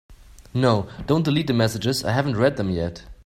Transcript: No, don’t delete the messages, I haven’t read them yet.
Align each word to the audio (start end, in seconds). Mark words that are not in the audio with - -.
No, 0.55 0.89
don’t 1.05 1.21
delete 1.25 1.45
the 1.45 1.53
messages, 1.53 2.03
I 2.03 2.11
haven’t 2.13 2.35
read 2.35 2.57
them 2.57 2.71
yet. 2.71 3.03